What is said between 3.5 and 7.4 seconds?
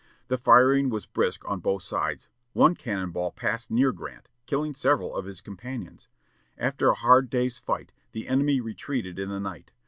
near Grant, killing several of his companions. After a hard